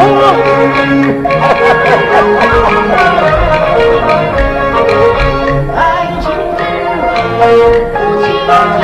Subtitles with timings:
[5.76, 5.78] 爱
[6.22, 6.24] 情
[6.56, 6.60] 之
[7.92, 8.79] 不寂寞。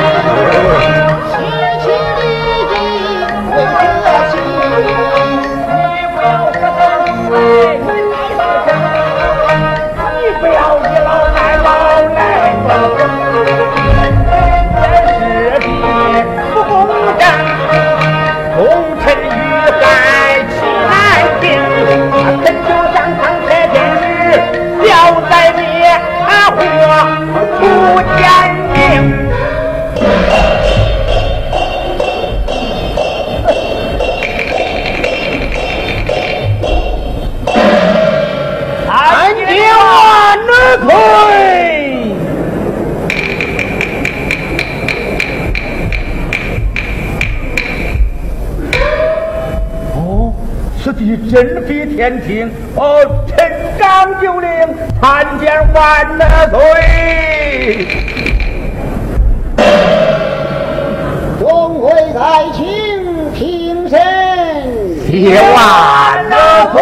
[51.37, 53.37] 振飞天庭，哦，臣
[53.77, 54.49] 张九龄
[54.99, 56.17] 参见万
[56.49, 57.85] 岁。
[61.39, 63.99] 众位爱卿，平身，
[65.05, 66.25] 谢万
[66.73, 66.75] 岁。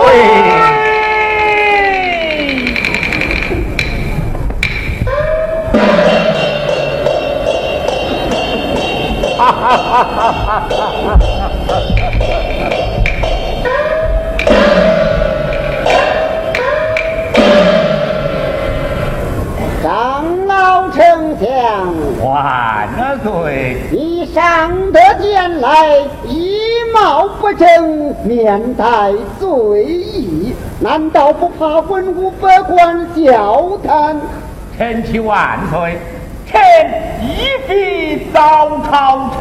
[9.38, 10.96] 哈哈哈哈哈
[21.40, 22.88] 将万
[23.24, 23.78] 岁！
[23.92, 25.98] 你上得殿来，
[26.28, 26.60] 一
[26.94, 34.18] 貌不正，面带醉意，难道不怕文武百官笑谈？
[34.78, 35.98] 臣启万岁！
[36.48, 36.62] 臣
[37.22, 38.75] 一非早朝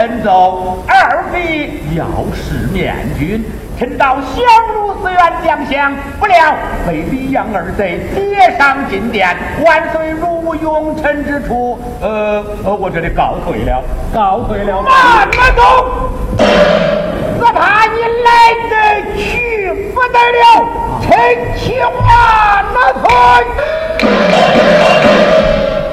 [0.05, 2.05] 臣奏，二非要
[2.35, 3.43] 事面君。
[3.79, 4.45] 臣到相
[4.75, 6.55] 如寺院将相，不料
[6.87, 9.35] 被李阳二贼劫上金殿。
[9.65, 13.83] 万岁如用臣之处，呃呃，我这里告退了，
[14.13, 14.83] 告退了。
[14.83, 20.69] 慢慢走，只怕你来得去不得了。
[21.01, 21.09] 臣
[21.57, 22.63] 请万
[23.01, 23.09] 岁。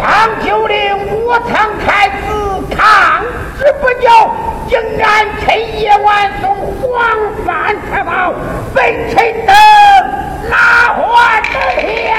[0.01, 0.75] 张九龄
[1.25, 1.55] 我曾
[1.85, 2.09] 开
[3.61, 4.09] 抗旨不交。
[4.67, 7.01] 竟然趁夜晚送黄
[7.45, 8.33] 帆出逃，
[8.73, 9.53] 被臣等
[10.49, 10.55] 拉
[10.95, 11.01] 还
[12.07, 12.11] 了。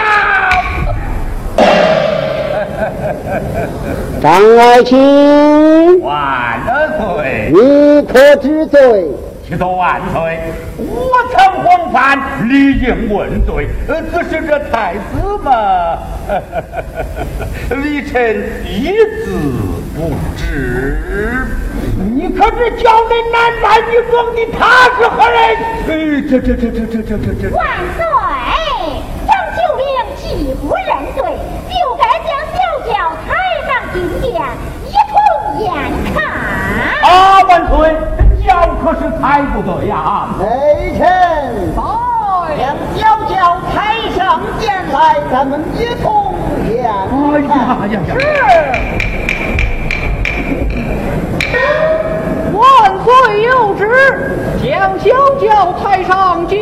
[4.21, 6.61] 张爱卿，万
[6.99, 7.51] 岁！
[7.53, 9.09] 你可知罪？
[9.49, 10.39] 启奏万岁，
[10.79, 13.69] 我曾黄帆，理应问罪。
[13.89, 15.01] 呃，只是这太子
[15.43, 15.99] 嘛，
[17.71, 18.93] 微臣一
[19.25, 21.47] 字不知。
[22.15, 25.41] 你可知叫你男扮女装的他是何人？
[25.89, 25.91] 哎，
[26.29, 27.43] 这这这这这这这这！
[27.55, 27.61] 万
[27.97, 28.01] 岁，
[29.27, 29.85] 张九龄
[30.17, 31.21] 既不认罪，
[31.69, 32.91] 就该将小轿
[33.27, 33.29] 抬
[33.67, 34.33] 上金殿，
[34.87, 35.15] 一同
[35.61, 35.67] 验
[36.15, 36.17] 看。
[37.03, 37.73] 啊，万岁，
[38.45, 38.49] 轿
[38.83, 40.29] 可是抬不得呀！
[40.39, 40.45] 微
[40.97, 41.03] 臣
[41.77, 42.65] 将
[42.97, 43.35] 小轿
[43.73, 43.77] 抬
[44.17, 46.35] 上殿来，咱们一同
[46.69, 46.81] 验。
[46.85, 47.51] 哎呀
[47.91, 48.15] 呀呀！
[48.19, 49.22] 是。
[52.52, 53.88] 万岁有旨，
[54.62, 56.58] 将小轿抬上金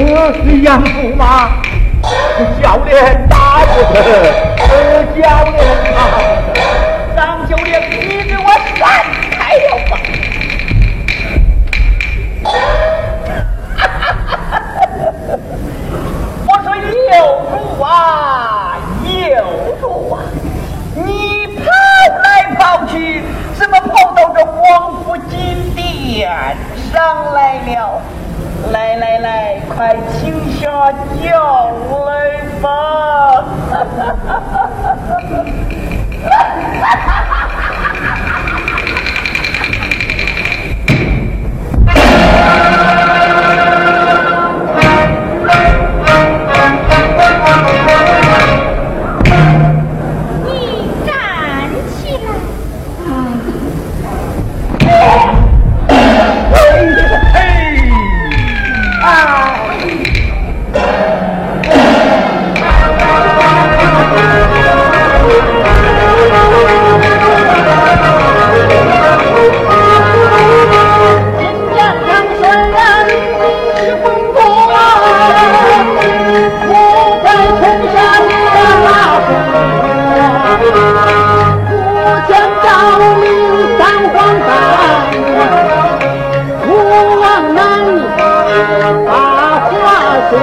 [0.00, 1.50] 我是杨驸马，
[2.62, 4.00] 教练打不成，
[5.20, 5.58] 教练
[5.92, 5.98] 啊，
[7.16, 8.46] 张九龄，你给我
[8.76, 8.78] 闪
[9.32, 9.98] 开了吧！
[16.46, 16.86] 我说有
[17.50, 20.22] 主啊，有主啊，
[20.94, 21.64] 你跑
[22.22, 23.24] 来跑去，
[23.54, 26.30] 怎么跑到这王府金殿
[26.92, 28.00] 上来了？
[28.72, 31.70] 来来来，快请下轿
[32.06, 33.44] 来吧！
[33.70, 34.36] 哈哈哈
[34.82, 34.96] 哈哈
[36.28, 36.36] 哈
[37.06, 37.17] 哈！
[90.30, 90.36] 夫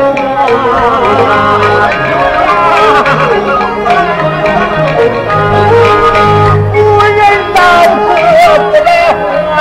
[7.14, 7.22] 人
[7.54, 7.94] 到处
[8.58, 9.54] 不活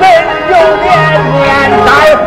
[0.00, 0.02] 怎
[0.50, 0.52] 有
[0.82, 0.86] 脸
[1.30, 1.38] 面
[1.86, 2.26] 再活